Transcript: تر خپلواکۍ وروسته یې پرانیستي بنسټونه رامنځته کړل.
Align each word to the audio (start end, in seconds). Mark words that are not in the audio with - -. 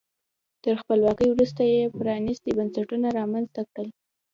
تر 0.63 0.73
خپلواکۍ 0.81 1.27
وروسته 1.31 1.61
یې 1.73 1.81
پرانیستي 1.97 2.51
بنسټونه 2.57 3.07
رامنځته 3.19 3.61
کړل. 3.71 3.89